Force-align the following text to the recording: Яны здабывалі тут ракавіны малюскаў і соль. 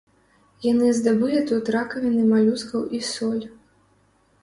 Яны 0.71 0.87
здабывалі 0.99 1.43
тут 1.53 1.71
ракавіны 1.77 2.27
малюскаў 2.33 2.81
і 3.01 3.07
соль. 3.15 3.45